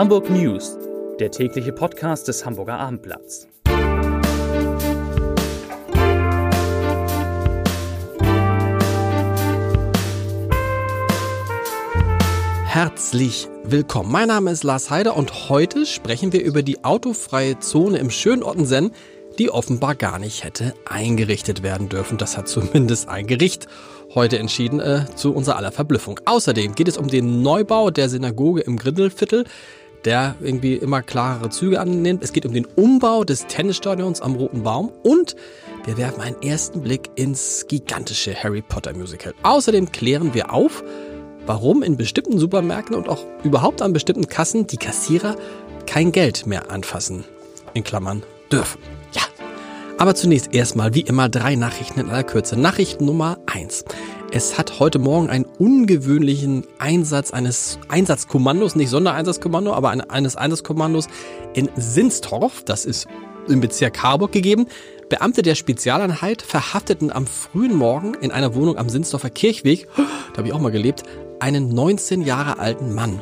[0.00, 0.78] Hamburg News,
[1.18, 3.46] der tägliche Podcast des Hamburger Abendblatts.
[12.64, 14.10] Herzlich willkommen.
[14.10, 18.42] Mein Name ist Lars Heider und heute sprechen wir über die autofreie Zone im schönen
[18.42, 18.92] Ottensen,
[19.38, 22.16] die offenbar gar nicht hätte eingerichtet werden dürfen.
[22.16, 23.66] Das hat zumindest ein Gericht
[24.14, 26.18] heute entschieden, äh, zu unserer aller Verblüffung.
[26.24, 29.44] Außerdem geht es um den Neubau der Synagoge im Grindelviertel,
[30.04, 32.22] der irgendwie immer klarere Züge annimmt.
[32.22, 35.36] Es geht um den Umbau des Tennisstadions am Roten Baum und
[35.84, 39.34] wir werfen einen ersten Blick ins gigantische Harry Potter Musical.
[39.42, 40.82] Außerdem klären wir auf,
[41.46, 45.36] warum in bestimmten Supermärkten und auch überhaupt an bestimmten Kassen die Kassierer
[45.86, 47.24] kein Geld mehr anfassen.
[47.74, 48.80] In Klammern dürfen.
[49.12, 49.22] Ja.
[49.98, 52.58] Aber zunächst erstmal wie immer drei Nachrichten in aller Kürze.
[52.58, 53.84] Nachricht Nummer eins.
[54.32, 61.08] Es hat heute Morgen einen ungewöhnlichen Einsatz eines Einsatzkommandos, nicht Sondereinsatzkommando, aber eines Einsatzkommandos
[61.52, 63.08] in Sinstorf, das ist
[63.48, 64.66] im Bezirk Harburg gegeben.
[65.08, 70.46] Beamte der Spezialeinheit verhafteten am frühen Morgen in einer Wohnung am Sinsdorfer Kirchweg, da habe
[70.46, 71.02] ich auch mal gelebt,
[71.40, 73.20] einen 19 Jahre alten Mann.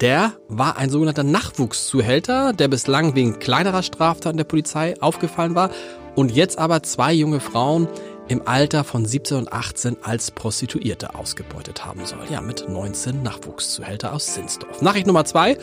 [0.00, 5.68] Der war ein sogenannter Nachwuchszuhälter, der bislang wegen kleinerer Straftaten der Polizei aufgefallen war
[6.14, 7.86] und jetzt aber zwei junge Frauen
[8.28, 12.20] im Alter von 17 und 18 als Prostituierte ausgebeutet haben soll.
[12.30, 14.82] Ja, mit 19 Nachwuchszuhälter aus Sinsdorf.
[14.82, 15.56] Nachricht Nummer zwei.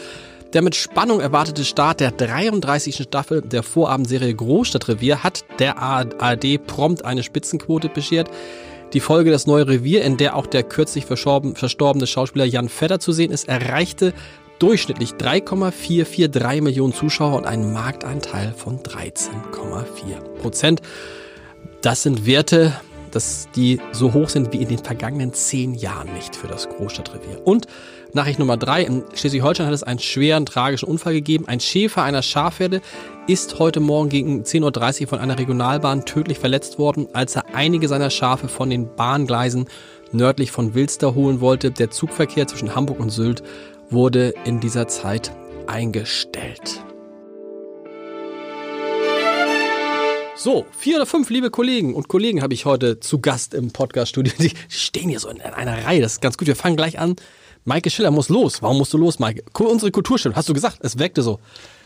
[0.54, 3.04] Der mit Spannung erwartete Start der 33.
[3.04, 8.32] Staffel der Vorabendserie Großstadtrevier hat der ARD prompt eine Spitzenquote beschert.
[8.94, 13.12] Die Folge Das neue Revier, in der auch der kürzlich verstorbene Schauspieler Jan Fedder zu
[13.12, 14.14] sehen ist, erreichte
[14.58, 20.82] durchschnittlich 3,443 Millionen Zuschauer und einen Marktanteil von 13,4 Prozent.
[21.82, 22.74] Das sind Werte,
[23.12, 27.42] dass die so hoch sind wie in den vergangenen zehn Jahren nicht für das Großstadtrevier.
[27.46, 27.68] Und
[28.12, 28.84] Nachricht Nummer drei.
[28.84, 31.48] In Schleswig-Holstein hat es einen schweren, tragischen Unfall gegeben.
[31.48, 32.82] Ein Schäfer einer Schafherde
[33.28, 37.88] ist heute Morgen gegen 10.30 Uhr von einer Regionalbahn tödlich verletzt worden, als er einige
[37.88, 39.68] seiner Schafe von den Bahngleisen
[40.12, 41.72] nördlich von Wilster holen wollte.
[41.72, 43.44] Der Zugverkehr zwischen Hamburg und Sylt
[43.90, 45.32] wurde in dieser Zeit
[45.68, 46.84] eingestellt.
[50.42, 54.32] So, vier oder fünf liebe Kollegen und Kollegen habe ich heute zu Gast im Podcast-Studio.
[54.40, 56.02] Die stehen hier so in einer Reihe.
[56.02, 56.48] Das ist ganz gut.
[56.48, 57.18] Wir fangen gleich an
[57.66, 58.62] Maike Schiller muss los.
[58.62, 59.44] Warum musst du los, Maike?
[59.60, 61.40] Unsere Kulturstunde, hast du gesagt, es weckte so.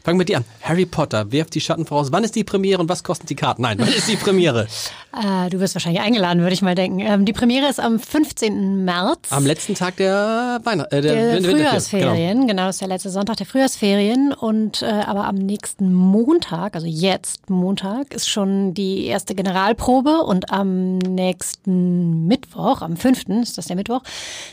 [0.04, 0.46] Fangen wir mit dir an.
[0.62, 2.12] Harry Potter, wirft die Schatten voraus.
[2.12, 3.64] Wann ist die Premiere und was kosten die Karten?
[3.64, 4.68] Nein, wann ist die Premiere?
[5.14, 7.00] äh, du wirst wahrscheinlich eingeladen, würde ich mal denken.
[7.00, 8.84] Ähm, die Premiere ist am 15.
[8.84, 9.32] März.
[9.32, 12.42] Am letzten Tag der, Weihnacht äh, der, der Frühjahrsferien.
[12.42, 12.48] Genau.
[12.48, 14.34] genau, das ist der letzte Sonntag der Frühjahrsferien.
[14.34, 20.22] Und äh, aber am nächsten Montag, also jetzt Montag, ist schon die erste Generalprobe.
[20.22, 23.30] Und am nächsten Mittwoch, am 5.
[23.44, 24.02] ist das der Mittwoch,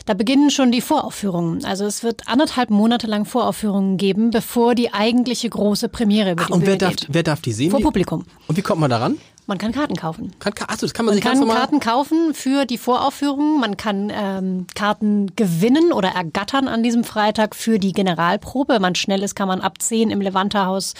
[0.05, 1.65] da beginnen schon die Voraufführungen.
[1.65, 6.51] Also es wird anderthalb Monate lang Voraufführungen geben, bevor die eigentliche große Premiere über die
[6.51, 7.71] ah, Und wer darf, wer darf die sehen?
[7.71, 8.25] Vor Publikum.
[8.47, 9.17] Und wie kommt man daran?
[9.47, 10.31] Man kann Karten kaufen.
[10.39, 13.59] Kann, achso, das kann man, man sich kann Karten kaufen für die Voraufführung.
[13.59, 18.75] Man kann ähm, Karten gewinnen oder ergattern an diesem Freitag für die Generalprobe.
[18.75, 20.93] Wenn man schnell ist, kann man ab 10 im Levanterhaus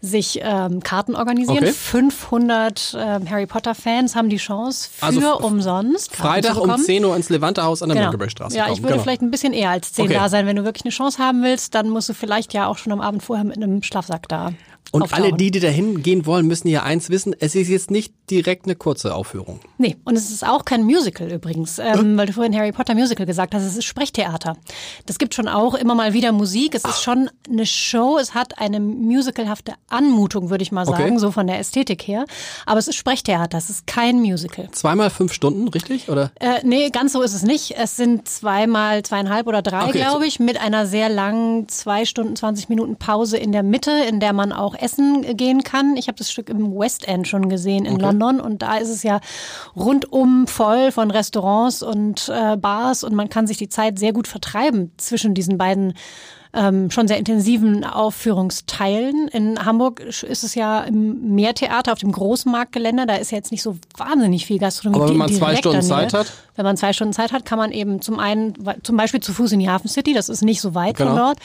[0.00, 1.58] sich ähm, Karten organisieren.
[1.58, 1.72] Okay.
[1.72, 6.12] 500 ähm, Harry Potter Fans haben die Chance für also umsonst.
[6.12, 8.06] Karten Freitag um 10 Uhr ins Levanterhaus an der genau.
[8.06, 9.02] Mönckebergstraße Ja, ich würde genau.
[9.02, 10.14] vielleicht ein bisschen eher als 10 okay.
[10.14, 10.46] da sein.
[10.46, 13.00] Wenn du wirklich eine Chance haben willst, dann musst du vielleicht ja auch schon am
[13.00, 14.52] Abend vorher mit einem Schlafsack da
[14.92, 18.12] und alle, die, die dahin gehen wollen, müssen ja eins wissen, es ist jetzt nicht
[18.30, 19.60] direkt eine kurze Aufführung.
[19.78, 23.26] Nee, und es ist auch kein Musical übrigens, ähm, weil du vorhin Harry Potter Musical
[23.26, 24.56] gesagt hast, es ist Sprechtheater.
[25.06, 28.58] Das gibt schon auch immer mal wieder Musik, es ist schon eine Show, es hat
[28.58, 31.18] eine musicalhafte Anmutung, würde ich mal sagen, okay.
[31.18, 32.24] so von der Ästhetik her,
[32.66, 34.70] aber es ist Sprechtheater, es ist kein Musical.
[34.72, 36.08] Zweimal fünf Stunden, richtig?
[36.08, 36.32] Oder?
[36.40, 37.76] Äh, nee, ganz so ist es nicht.
[37.76, 42.36] Es sind zweimal zweieinhalb oder drei, okay, glaube ich, mit einer sehr langen zwei Stunden,
[42.36, 45.96] 20 Minuten Pause in der Mitte, in der man auch essen gehen kann.
[45.96, 48.02] Ich habe das Stück im West End schon gesehen in okay.
[48.02, 49.20] London und da ist es ja
[49.76, 54.28] rundum voll von Restaurants und äh, Bars und man kann sich die Zeit sehr gut
[54.28, 55.94] vertreiben zwischen diesen beiden
[56.52, 59.28] ähm, schon sehr intensiven Aufführungsteilen.
[59.28, 63.06] In Hamburg ist es ja im Meertheater auf dem Großmarktgelände.
[63.06, 65.00] Da ist ja jetzt nicht so wahnsinnig viel Gastronomie.
[65.00, 66.32] Aber wenn man zwei Stunden Zeit hat?
[66.56, 69.52] Wenn man zwei Stunden Zeit hat, kann man eben zum einen, zum Beispiel zu Fuß
[69.52, 71.10] in die Hafen City, das ist nicht so weit genau.
[71.10, 71.38] von dort.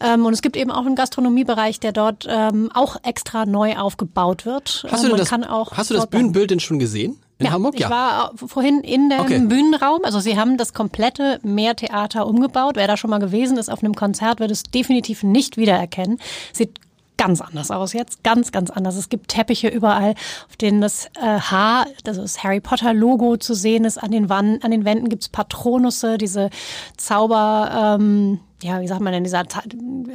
[0.00, 4.44] Ähm, und es gibt eben auch einen Gastronomiebereich, der dort ähm, auch extra neu aufgebaut
[4.44, 4.86] wird.
[4.90, 7.16] Hast du, ähm, das, hast du das Bühnenbild denn schon gesehen?
[7.42, 7.78] In ja, Hamburg?
[7.78, 7.86] Ja.
[7.86, 9.38] Ich war vorhin in dem okay.
[9.40, 10.00] Bühnenraum.
[10.04, 12.76] Also sie haben das komplette Meertheater umgebaut.
[12.76, 16.18] Wer da schon mal gewesen ist auf einem Konzert, wird es definitiv nicht wiedererkennen.
[16.52, 16.78] Sieht
[17.16, 18.96] ganz anders aus jetzt, ganz, ganz anders.
[18.96, 20.14] Es gibt Teppiche überall,
[20.48, 24.02] auf denen das äh, H, also das Harry Potter Logo zu sehen ist.
[24.02, 26.50] An den, Wand, an den Wänden gibt's Patronusse, diese
[26.96, 27.96] Zauber...
[28.00, 29.44] Ähm, ja, wie sagt man denn, dieser,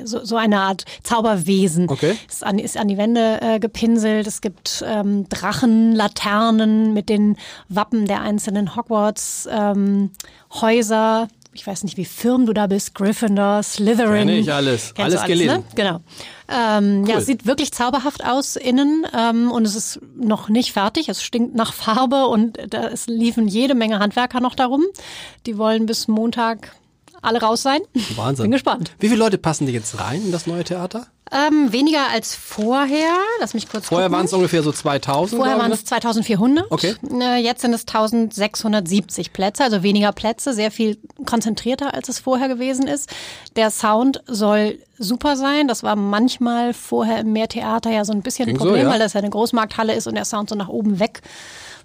[0.06, 1.90] so, so eine Art Zauberwesen.
[1.90, 2.16] Okay.
[2.28, 4.26] Ist an, ist an die Wände äh, gepinselt.
[4.28, 7.38] Es gibt ähm, Drachen, Laternen mit den
[7.70, 10.12] Wappen der einzelnen Hogwarts ähm,
[10.54, 11.28] Häuser.
[11.54, 12.94] Ich weiß nicht, wie firm du da bist.
[12.94, 14.28] Gryffindor, Slytherin.
[14.28, 14.94] Kenn ich alles.
[14.94, 15.58] Kennst du Alles gelesen.
[15.58, 15.64] Ne?
[15.74, 16.00] Genau.
[16.48, 17.20] Ähm, Ja, Cool.
[17.22, 21.10] es sieht wirklich zauberhaft aus innen ähm, und es ist noch nicht fertig.
[21.10, 24.84] Es stinkt nach Farbe und da es liefen jede Menge Handwerker noch darum.
[25.48, 26.76] Die wollen bis Montag
[27.28, 27.82] alle raus sein.
[28.16, 28.44] Wahnsinn.
[28.44, 28.92] Bin gespannt.
[29.00, 31.08] Wie viele Leute passen die jetzt rein in das neue Theater?
[31.32, 33.18] Ähm, weniger als vorher.
[33.40, 35.38] Lass mich kurz Vorher waren es ungefähr so 2000.
[35.38, 36.72] Vorher waren es 2400.
[36.72, 36.96] Okay.
[37.20, 42.48] Äh, Jetzt sind es 1670 Plätze, also weniger Plätze, sehr viel konzentrierter, als es vorher
[42.48, 43.10] gewesen ist.
[43.58, 45.68] Der Sound soll super sein.
[45.68, 48.92] Das war manchmal vorher im Meertheater ja so ein bisschen ein Ging so, Problem, ja.
[48.92, 51.22] weil das ja eine Großmarkthalle ist und der Sound so nach oben weg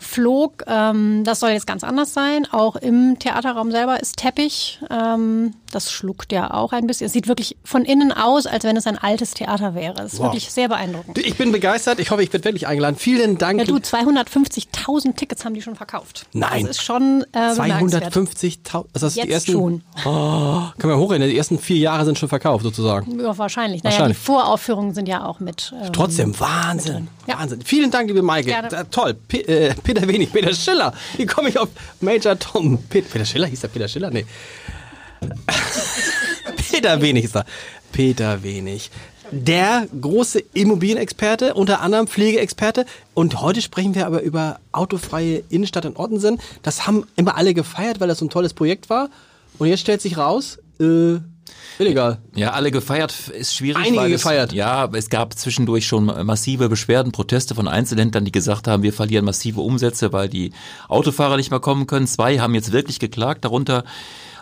[0.02, 0.64] flog.
[0.66, 2.46] Ähm, das soll jetzt ganz anders sein.
[2.50, 4.80] Auch im Theaterraum selber ist Teppich.
[4.90, 7.06] Ähm, das schluckt ja auch ein bisschen.
[7.06, 10.00] Es sieht wirklich von innen aus, als wenn es ein altes Theater wäre.
[10.02, 10.26] Es ist Wow.
[10.26, 11.18] wirklich sehr beeindruckend.
[11.18, 11.98] Ich bin begeistert.
[11.98, 12.96] Ich hoffe, ich werde wirklich eingeladen.
[12.96, 13.58] Vielen Dank.
[13.60, 16.26] Ja, du, 250.000 Tickets haben die schon verkauft.
[16.32, 16.62] Nein.
[16.66, 18.14] Das ist schon äh, bemerkenswert.
[18.14, 18.84] 250.000.
[18.92, 19.82] Also das Jetzt die ersten, schon.
[20.04, 21.28] Oh, können wir hochrechnen.
[21.28, 23.18] Die ersten vier Jahre sind schon verkauft, sozusagen.
[23.20, 23.82] Ja, wahrscheinlich.
[23.82, 24.18] Naja, Wahrscheinlich.
[24.18, 25.72] die Voraufführungen sind ja auch mit.
[25.82, 27.08] Ähm, Trotzdem, Wahnsinn.
[27.26, 27.38] Ja.
[27.38, 27.62] Wahnsinn.
[27.62, 28.48] Vielen Dank, liebe Maike.
[28.48, 28.86] Gerne.
[28.90, 29.14] Toll.
[29.14, 30.92] P äh, Peter Wenig, Peter Schiller.
[31.16, 31.68] Wie komme ich auf
[32.00, 32.78] Major Tom?
[32.88, 33.46] Pe Peter Schiller?
[33.46, 34.10] Hieß der Peter Schiller?
[34.10, 34.26] Nee.
[36.70, 37.44] Peter Wenig ist da.
[37.92, 38.90] Peter Wenig.
[39.30, 42.84] Der große Immobilienexperte, unter anderem Pflegeexperte.
[43.14, 46.38] Und heute sprechen wir aber über autofreie Innenstadt in Ottensen.
[46.62, 49.08] Das haben immer alle gefeiert, weil das so ein tolles Projekt war.
[49.58, 51.18] Und jetzt stellt sich raus, äh,
[51.78, 52.18] illegal.
[52.34, 53.82] Ja, alle gefeiert ist schwierig.
[53.82, 54.52] Einige weil es, gefeiert.
[54.52, 59.24] Ja, es gab zwischendurch schon massive Beschwerden, Proteste von Einzelhändlern, die gesagt haben, wir verlieren
[59.24, 60.52] massive Umsätze, weil die
[60.88, 62.06] Autofahrer nicht mehr kommen können.
[62.06, 63.84] Zwei haben jetzt wirklich geklagt, darunter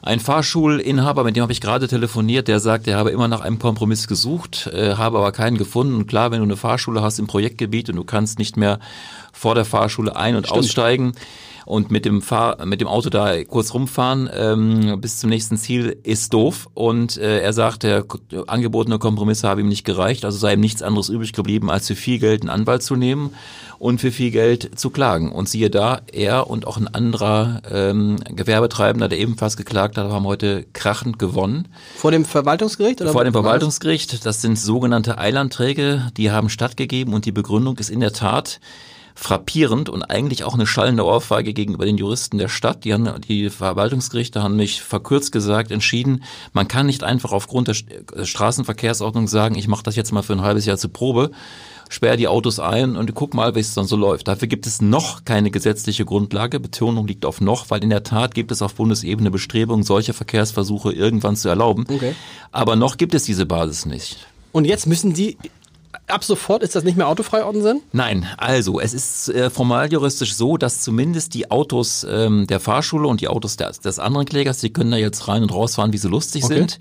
[0.02, 3.58] ein Fahrschulinhaber, mit dem habe ich gerade telefoniert, der sagt, er habe immer nach einem
[3.58, 5.94] Kompromiss gesucht, äh, habe aber keinen gefunden.
[5.94, 8.78] Und klar, wenn du eine Fahrschule hast im Projektgebiet und du kannst nicht mehr
[9.32, 11.12] vor der Fahrschule ein- und aussteigen,
[11.70, 15.96] und mit dem Fahr mit dem Auto da kurz rumfahren ähm, bis zum nächsten Ziel
[16.02, 18.04] ist doof und äh, er sagt, der
[18.48, 21.94] angebotene Kompromiss habe ihm nicht gereicht, also sei ihm nichts anderes übrig geblieben, als für
[21.94, 23.34] viel Geld einen Anwalt zu nehmen
[23.78, 25.32] und für viel Geld zu klagen.
[25.32, 30.26] Und siehe da, er und auch ein anderer ähm, Gewerbetreibender, der ebenfalls geklagt hat, haben
[30.26, 31.68] heute krachend gewonnen.
[31.96, 33.00] Vor dem Verwaltungsgericht?
[33.00, 33.32] Oder Vor dem?
[33.32, 38.60] Verwaltungsgericht, das sind sogenannte Eilanträge, die haben stattgegeben und die Begründung ist in der Tat
[39.14, 42.84] frappierend und eigentlich auch eine schallende Ohrfeige gegenüber den Juristen der Stadt.
[42.84, 47.74] Die, haben, die Verwaltungsgerichte haben mich verkürzt gesagt entschieden, man kann nicht einfach aufgrund der
[47.74, 51.30] St- Straßenverkehrsordnung sagen, ich mache das jetzt mal für ein halbes Jahr zur Probe,
[51.88, 54.28] sperr die Autos ein und guck mal, wie es dann so läuft.
[54.28, 56.60] Dafür gibt es noch keine gesetzliche Grundlage.
[56.60, 60.92] Betonung liegt auf noch, weil in der Tat gibt es auf Bundesebene Bestrebungen, solche Verkehrsversuche
[60.92, 61.86] irgendwann zu erlauben.
[61.88, 62.14] Okay.
[62.52, 64.26] Aber noch gibt es diese Basis nicht.
[64.52, 65.36] Und jetzt müssen die,
[66.12, 67.82] ab sofort ist das nicht mehr autofrei Ottensen?
[67.92, 73.08] Nein, also es ist äh, formal juristisch so, dass zumindest die Autos ähm, der Fahrschule
[73.08, 75.98] und die Autos des, des anderen Klägers, die können da jetzt rein und rausfahren, wie
[75.98, 76.54] sie lustig Okay.
[76.54, 76.78] sind.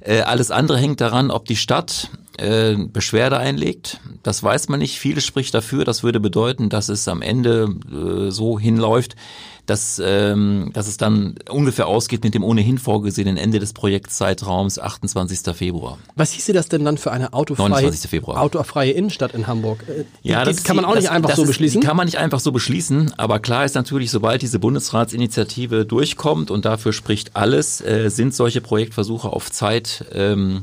[0.00, 4.00] Äh, alles andere hängt daran, ob die Stadt äh, Beschwerde einlegt.
[4.22, 4.98] Das weiß man nicht.
[4.98, 5.84] Vieles spricht dafür.
[5.84, 9.16] Das würde bedeuten, dass es am Ende äh, so hinläuft,
[9.68, 15.54] dass, ähm, dass es dann ungefähr ausgeht mit dem ohnehin vorgesehenen Ende des Projektzeitraums 28.
[15.54, 15.98] Februar.
[16.16, 18.08] Was hieße das denn dann für eine autofreie, 29.
[18.08, 18.40] Februar.
[18.40, 19.84] autofreie Innenstadt in Hamburg?
[19.86, 21.82] Äh, Ja, das ist kann man auch nicht das, einfach das so ist, beschließen.
[21.82, 26.64] Kann man nicht einfach so beschließen, aber klar ist natürlich, sobald diese Bundesratsinitiative durchkommt und
[26.64, 30.62] dafür spricht alles, äh, sind solche Projektversuche auf Zeit ähm,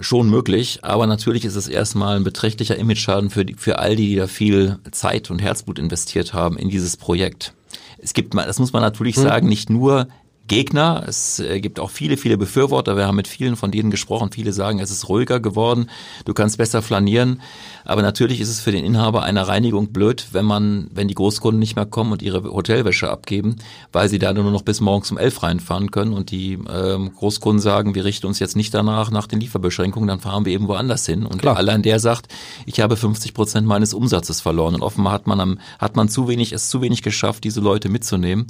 [0.00, 0.80] schon möglich.
[0.82, 4.26] Aber natürlich ist es erstmal ein beträchtlicher Imageschaden für, die, für all die, die da
[4.26, 7.54] viel Zeit und Herzblut investiert haben in dieses Projekt.
[7.98, 9.22] Es gibt, mal- das muss man natürlich Hm.
[9.24, 10.08] sagen, nicht nur
[10.48, 12.96] Gegner, es äh, gibt auch viele, viele Befürworter.
[12.96, 14.32] Wir haben mit vielen von denen gesprochen.
[14.32, 15.88] Viele sagen, es ist ruhiger geworden,
[16.24, 17.40] du kannst besser flanieren.
[17.84, 21.58] Aber natürlich ist es für den Inhaber einer Reinigung blöd, wenn man, wenn die Großkunden
[21.58, 23.56] nicht mehr kommen und ihre Hotelwäsche abgeben,
[23.92, 27.60] weil sie da nur noch bis morgens um elf reinfahren können und die ähm, Großkunden
[27.60, 31.06] sagen, wir richten uns jetzt nicht danach nach den Lieferbeschränkungen, dann fahren wir eben woanders
[31.06, 31.24] hin.
[31.24, 31.56] Und Klar.
[31.56, 32.28] allein der sagt,
[32.66, 34.74] ich habe 50 Prozent meines Umsatzes verloren.
[34.74, 37.88] Und offenbar hat man am, hat man zu wenig, es zu wenig geschafft, diese Leute
[37.88, 38.46] mitzunehmen.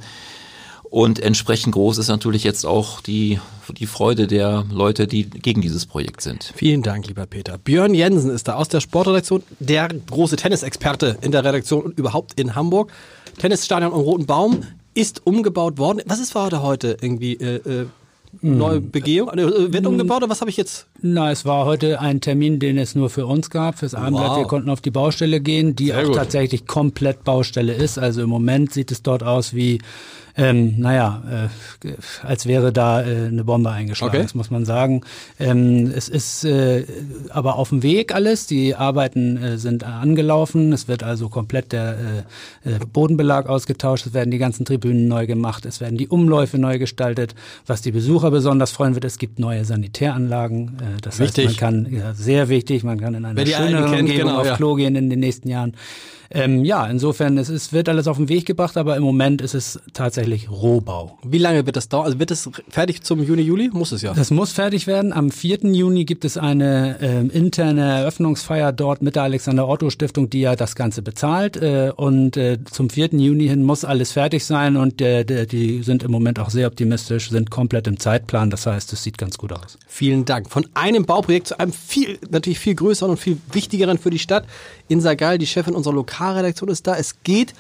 [0.91, 3.39] Und entsprechend groß ist natürlich jetzt auch die,
[3.77, 6.53] die Freude der Leute, die gegen dieses Projekt sind.
[6.57, 7.59] Vielen Dank, lieber Peter.
[7.59, 12.41] Björn Jensen ist da aus der Sportredaktion, der große Tennisexperte in der Redaktion und überhaupt
[12.41, 12.91] in Hamburg.
[13.39, 14.61] Tennisstadion am Roten Baum
[14.95, 16.01] ist umgebaut worden.
[16.07, 17.35] Was ist war da heute irgendwie?
[17.35, 17.87] Äh, äh,
[18.43, 19.31] Neue Begehung?
[19.31, 20.87] Äh, Wird umgebaut oder was habe ich jetzt?
[21.01, 24.31] Na, es war heute ein Termin, den es nur für uns gab, fürs Abendblatt.
[24.31, 24.39] Wow.
[24.39, 26.15] Wir konnten auf die Baustelle gehen, die Sehr auch gut.
[26.17, 27.99] tatsächlich komplett Baustelle ist.
[27.99, 29.81] Also im Moment sieht es dort aus wie
[30.39, 31.21] Ähm, naja,
[31.85, 31.93] äh,
[32.25, 34.23] als wäre da äh, eine Bombe eingeschlagen, Okay.
[34.23, 35.03] das muss man sagen.
[35.41, 36.85] Ähm, es ist äh,
[37.31, 38.47] aber auf dem Weg alles.
[38.47, 40.73] Die Arbeiten äh, sind angelaufen.
[40.73, 41.97] Es wird also komplett der
[42.65, 44.07] äh, äh, Bodenbelag ausgetauscht.
[44.07, 45.67] Es werden die ganzen Tribünen neu gemacht.
[45.67, 47.35] Es werden die Umläufe neu gestaltet.
[47.67, 50.79] Was die Besucher besonders freuen wird, es gibt neue Sanitäranlagen.
[50.79, 51.49] Äh, das Wichtig.
[51.49, 54.47] heißt, man kann, ja, sehr wichtig, man kann in einer schöneren kennt, Umgebung genau, auf
[54.47, 54.57] ja.
[54.57, 55.75] Klo gehen in den nächsten Jahren.
[56.31, 59.55] Ähm, ja, insofern, es ist, wird alles auf den Weg gebracht, aber im Moment ist
[59.55, 61.19] es tatsächlich Rohbau.
[61.23, 62.07] Wie lange wird das dauern?
[62.07, 63.71] Also wird es fertig zum Juni, Juli?
[63.73, 64.13] Muss es ja.
[64.15, 65.13] Das muss fertig werden.
[65.13, 65.61] Am 4.
[65.73, 71.03] Juni gibt es eine ähm, interne Eröffnungsfeier dort mit der Alexander-Otto-Stiftung, die ja das Ganze
[71.03, 71.57] bezahlt.
[71.57, 73.09] Äh, und äh, zum 4.
[73.13, 77.31] Juni hin muss alles fertig sein und äh, die sind im Moment auch sehr optimistisch,
[77.31, 78.51] sind komplett im Zeitplan.
[78.51, 79.79] Das heißt, es sieht ganz gut aus.
[79.87, 80.51] Vielen Dank.
[80.51, 84.45] Von einem Bauprojekt zu einem viel, natürlich viel größeren und viel wichtigeren für die Stadt.
[84.89, 86.97] Insa Gall, die Chefin unserer Lokalredaktion, ist da.
[86.97, 87.57] Es geht um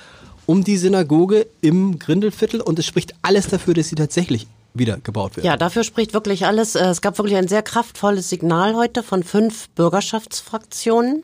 [0.64, 5.44] die Synagoge im Grindelviertel und es spricht alles dafür, dass sie tatsächlich wieder gebaut wird.
[5.46, 6.74] Ja, dafür spricht wirklich alles.
[6.74, 11.22] Äh, Es gab wirklich ein sehr kraftvolles Signal heute von fünf Bürgerschaftsfraktionen,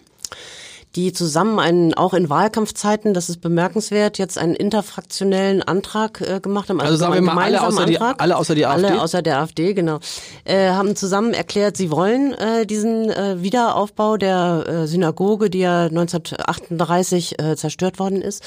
[0.97, 6.69] die zusammen einen, auch in Wahlkampfzeiten, das ist bemerkenswert, jetzt einen interfraktionellen Antrag äh, gemacht
[6.69, 6.81] haben.
[6.81, 8.23] Also sagen wir mal alle außer die- Antrag.
[8.23, 8.87] alle außer die AfD?
[8.87, 9.99] Alle außer der AfD, genau.
[10.45, 15.87] Äh, haben zusammen erklärt, sie wollen äh, diesen äh, Wiederaufbau der äh, Synagoge, die ja
[15.87, 18.43] 1938 äh, zerstört worden ist,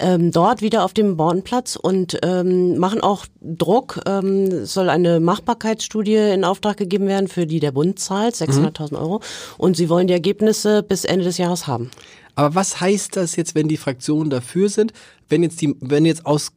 [0.00, 4.00] ähm, dort wieder auf dem Bornplatz und ähm, machen auch Druck.
[4.06, 8.98] Ähm, es soll eine Machbarkeitsstudie in Auftrag gegeben werden, für die der Bund zahlt, 600.000
[8.98, 9.20] Euro.
[9.58, 11.90] Und sie wollen die Ergebnisse bis Ende des Jahres haben.
[12.34, 14.92] Aber was heißt das jetzt, wenn die Fraktionen dafür sind?
[15.28, 16.52] Wenn jetzt die, wenn jetzt aus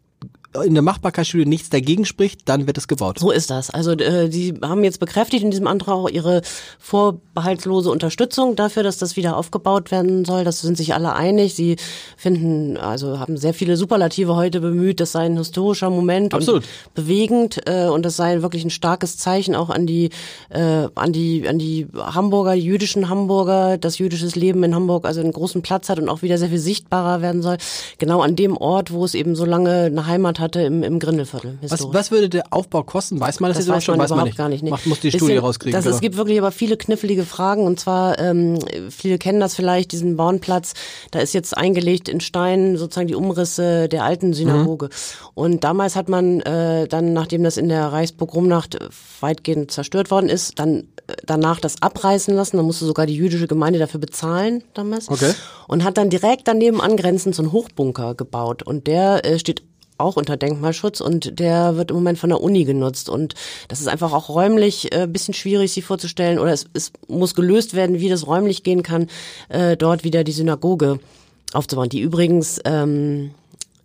[0.63, 3.20] in der Machbarkeitsstudie nichts dagegen spricht, dann wird es gebaut.
[3.20, 3.70] So ist das.
[3.70, 6.41] Also äh, die haben jetzt bekräftigt in diesem Antrag auch ihre
[6.79, 10.44] vorbehaltlose Unterstützung dafür, dass das wieder aufgebaut werden soll.
[10.44, 11.53] Das sind sich alle einig.
[11.53, 11.75] Sie
[12.18, 15.00] finden, also haben sehr viele Superlative heute bemüht.
[15.00, 16.63] Das sei ein historischer Moment Absolut.
[16.63, 20.10] und bewegend äh, und das sei wirklich ein starkes Zeichen auch an die
[20.50, 25.22] äh, an die an die Hamburger, die jüdischen Hamburger, dass jüdisches Leben in Hamburg also
[25.22, 27.58] einen großen Platz hat und auch wieder sehr viel sichtbarer werden soll.
[28.00, 31.58] Genau an dem Ort, wo es eben so lange eine Heimat hatte im, im Grindelviertel.
[31.62, 33.19] Was, was würde der Aufbau kosten?
[33.19, 33.93] Weiß man das, Das jetzt weiß schon?
[33.98, 34.38] man weiß überhaupt man nicht.
[34.38, 34.63] gar nicht.
[34.63, 34.69] Nee.
[34.69, 35.74] Macht, muss die Bisschen- Studie rauskriegen.
[35.74, 35.96] Das, genau.
[35.96, 40.17] Es gibt wirklich aber viele knifflige Fragen und zwar, ähm, viele kennen das vielleicht, diesen
[40.17, 40.74] Bornplatz,
[41.12, 44.86] da ist jetzt eingelegt in Stein sozusagen die Umrisse der alten Synagoge.
[44.88, 44.89] Mhm.
[45.36, 48.89] Und damals hat man äh, dann, nachdem das in der Reichspogromnacht äh,
[49.22, 52.58] weitgehend zerstört worden ist, dann äh, danach das abreißen lassen.
[52.58, 55.10] Da musste sogar die jüdische Gemeinde dafür bezahlen damals.
[55.10, 55.34] Okay.
[55.67, 58.63] Und hat dann direkt daneben angrenzend so einen Hochbunker gebaut.
[58.63, 59.63] Und der äh, steht
[60.00, 63.36] auch unter Denkmalschutz und der wird im Moment von der Uni genutzt und
[63.68, 67.74] das ist einfach auch räumlich äh, bisschen schwierig sich vorzustellen oder es, es muss gelöst
[67.74, 69.08] werden, wie das räumlich gehen kann,
[69.50, 71.00] äh, dort wieder die Synagoge
[71.53, 73.32] aufzubauen, die übrigens ähm,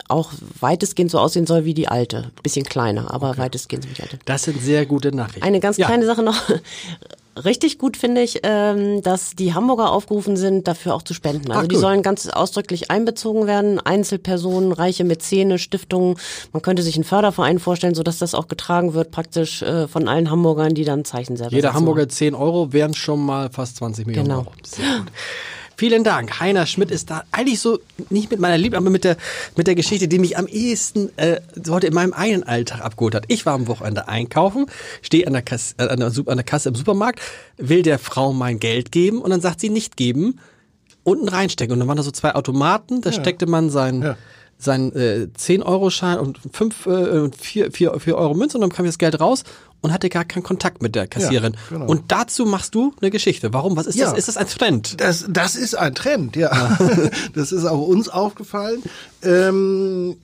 [0.09, 0.31] auch
[0.61, 4.19] weitestgehend so aussehen soll wie die alte, bisschen kleiner, aber weitestgehend so wie die alte.
[4.27, 5.43] das sind sehr gute Nachrichten.
[5.43, 5.87] Eine ganz Ja.
[5.87, 6.37] kleine Sache noch.
[7.43, 11.51] Richtig gut finde ich, ähm, dass die Hamburger aufgerufen sind, dafür auch zu spenden.
[11.51, 13.81] Also Ah, die sollen ganz ausdrücklich einbezogen werden.
[13.81, 16.17] Einzelpersonen, reiche Mäzene, Stiftungen.
[16.53, 20.31] Man könnte sich einen Förderverein vorstellen, sodass das auch getragen wird, praktisch äh, von allen
[20.31, 24.29] Hamburgern, die dann Zeichen selber Jeder Hamburger 10 Euro wären schon mal fast 20 Millionen
[24.29, 24.39] Genau.
[24.41, 24.53] Euro.
[24.65, 25.09] Sehr gut.
[25.77, 26.39] Vielen Dank.
[26.41, 29.17] Heiner Schmidt ist da eigentlich so, nicht mit meiner Liebe, aber mit der,
[29.57, 33.25] mit der Geschichte, die mich am ehesten äh, heute in meinem eigenen Alltag abgeholt hat.
[33.29, 34.67] Ich war am Wochenende einkaufen,
[35.03, 37.21] stehe an der, Kasse, äh, an, der, an der Kasse im Supermarkt,
[37.57, 40.39] will der Frau mein Geld geben und dann sagt sie nicht geben,
[41.03, 41.73] unten reinstecken.
[41.73, 44.17] Und dann waren da so zwei Automaten, da steckte man sein, Ja.
[44.59, 48.87] sein äh, 10-Euro-Schein und 5, äh, und 4, 4, 4 Euro Münze und dann kam
[48.87, 49.45] das Geld raus
[49.85, 51.57] und hatte gar keinen Kontakt mit der Kassiererin.
[51.69, 51.85] genau.
[51.87, 53.53] Und dazu machst du eine Geschichte.
[53.53, 53.77] Warum?
[53.77, 54.07] Was ist Ja.
[54.09, 54.19] das?
[54.19, 54.99] Ist das ein Trend?
[55.01, 56.79] Das, das ist ein Trend, ja.
[57.35, 58.83] das ist auch uns aufgefallen.
[59.23, 60.17] Ähm,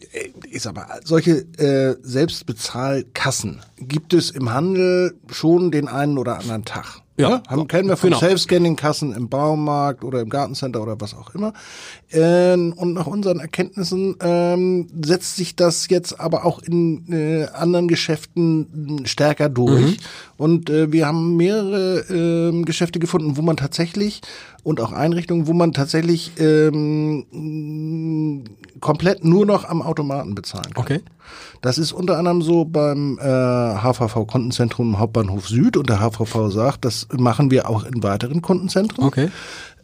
[0.51, 6.65] ich sag mal, solche äh, Selbstbezahlkassen gibt es im Handel schon den einen oder anderen
[6.65, 7.01] Tag.
[7.21, 7.29] Ja.
[7.31, 7.43] Ne?
[7.49, 8.21] Haben, kennen wir von Genau.
[8.21, 11.53] Self-Scanning-Kassen im Baumarkt oder im Gartencenter oder was auch immer.
[12.13, 17.89] Ähm, und nach unseren Erkenntnissen ähm, setzt sich das jetzt aber auch in äh, anderen
[17.89, 19.99] Geschäften stärker durch.
[20.37, 24.23] Und äh, wir haben mehrere ähm, Geschäfte gefunden, wo man tatsächlich
[24.63, 27.25] und auch Einrichtungen, wo man tatsächlich ähm,
[28.81, 30.83] komplett nur noch am Automaten bezahlen kann.
[30.83, 31.01] Okay.
[31.61, 36.85] Das ist unter anderem so beim äh, HVV Kundenzentrum Hauptbahnhof Süd und der HVV sagt,
[36.85, 39.05] das machen wir auch in weiteren Kundenzentren.
[39.05, 39.31] Okay.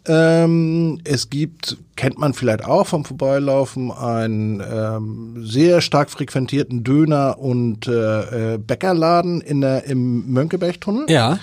[0.09, 7.39] Ähm, es gibt, kennt man vielleicht auch vom Vorbeilaufen, einen ähm, sehr stark frequentierten Döner-
[7.39, 11.07] und äh, äh, Bäckerladen in der, im Mönckebergtunnel.
[11.09, 11.39] Ja.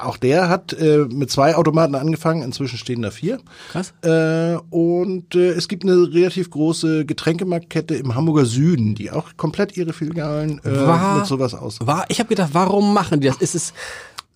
[0.00, 3.38] Auch der hat äh, mit zwei Automaten angefangen, inzwischen stehen da vier.
[3.70, 3.92] Krass.
[4.02, 9.76] Äh, und äh, es gibt eine relativ große Getränkemarktkette im Hamburger Süden, die auch komplett
[9.76, 11.78] ihre Filialen äh, War- mit sowas aus.
[11.80, 13.36] War, ich habe gedacht, warum machen die das?
[13.36, 13.72] Ist es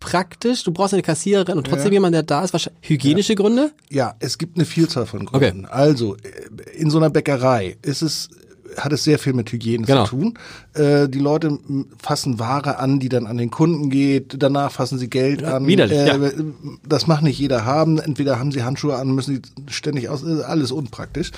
[0.00, 0.62] praktisch?
[0.64, 2.52] Du brauchst eine Kassiererin und trotzdem jemand, der da ist.
[2.52, 3.70] Wahrscheinlich hygienische Gründe?
[3.90, 5.64] Ja, es gibt eine Vielzahl von Gründen.
[5.64, 8.28] Also, äh, in so einer Bäckerei ist es
[8.76, 10.04] hat es sehr viel mit Hygiene Genau.
[10.04, 10.34] zu tun.
[10.74, 11.58] Äh, die Leute
[12.02, 14.36] fassen Ware an, die dann an den Kunden geht.
[14.42, 15.66] Danach fassen sie Geld an.
[15.66, 16.18] widerlich, äh, ja.
[16.88, 17.98] Das macht nicht jeder haben.
[17.98, 20.22] Entweder haben sie Handschuhe an, müssen die ständig aus.
[20.22, 21.32] äh, Alles unpraktisch.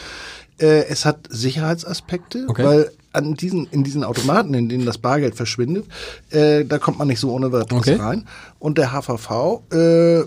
[0.61, 2.65] Äh, es hat Sicherheitsaspekte, Okay.
[2.65, 5.87] weil an diesen, in diesen Automaten, in denen das Bargeld verschwindet,
[6.31, 7.95] äh, da kommt man nicht so ohne weiteres Okay.
[7.95, 8.25] rein.
[8.59, 10.23] Und der HVV, äh,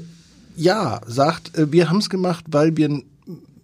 [0.55, 3.01] ja, sagt, äh, wir haben es gemacht, weil wir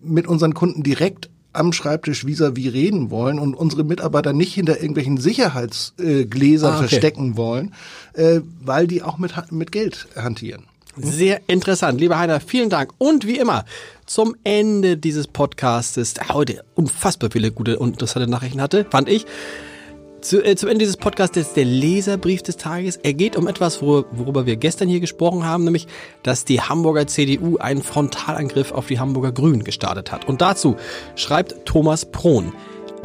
[0.02, 5.18] mit unseren Kunden direkt am Schreibtisch vis-à-vis reden wollen und unsere Mitarbeiter nicht hinter irgendwelchen
[5.18, 6.88] Sicherheitsgläsern Gläsern Ah, okay.
[6.88, 7.74] verstecken wollen,
[8.14, 10.64] äh, weil die auch mit, mit Geld hantieren.
[11.00, 12.00] Sehr interessant.
[12.02, 12.92] Lieber Heiner, vielen Dank.
[12.98, 13.66] Und wie immer,
[14.08, 19.26] zum Ende dieses Podcastes, der heute unfassbar viele gute und interessante Nachrichten hatte, fand ich.
[20.22, 22.98] Zu, äh, zum Ende dieses Podcasts ist der Leserbrief des Tages.
[22.98, 25.88] Er geht um etwas, wor worüber wir gestern hier gesprochen haben, nämlich,
[26.24, 30.28] dass die Hamburger CDU einen Frontalangriff auf die Hamburger Grünen gestartet hat.
[30.28, 30.76] Und dazu
[31.16, 32.52] schreibt Thomas Prohn.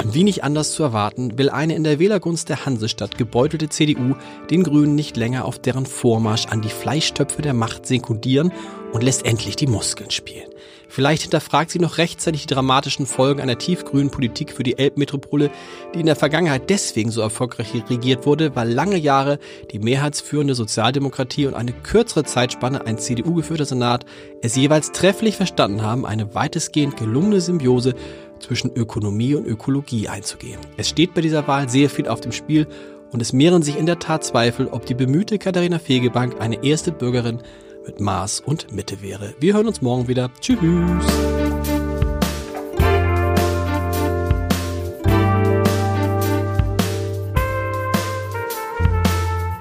[0.03, 4.15] Wie nicht anders zu erwarten, will eine in der Wählergunst der Hansestadt gebeutelte CDU
[4.49, 8.51] den Grünen nicht länger auf deren Vormarsch an die Fleischtöpfe der Macht sekundieren
[8.91, 10.49] und lässt endlich die Muskeln spielen.
[10.93, 15.49] Vielleicht hinterfragt sie noch rechtzeitig die dramatischen Folgen einer tiefgrünen Politik für die Elbmetropole,
[15.95, 19.39] die in der Vergangenheit deswegen so erfolgreich regiert wurde, weil lange Jahre
[19.71, 24.05] die mehrheitsführende Sozialdemokratie und eine kürzere Zeitspanne ein CDU-geführter Senat
[24.43, 27.95] es jeweils trefflich verstanden haben, eine weitestgehend gelungene Symbiose
[28.39, 30.59] zwischen Ökonomie und Ökologie einzugehen.
[30.77, 32.67] Es steht bei dieser Wahl sehr viel auf dem Spiel
[33.11, 36.91] und es mehren sich in der Tat Zweifel, ob die bemühte Katharina Fegebank eine erste
[36.91, 37.39] Bürgerin
[37.85, 39.33] mit Maß und Mitte wäre.
[39.39, 40.31] Wir hören uns morgen wieder.
[40.39, 40.59] Tschüss.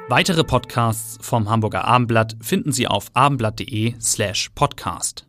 [0.09, 5.27] Weitere Podcasts vom Hamburger Abendblatt finden Sie auf abendblatt.de slash podcast.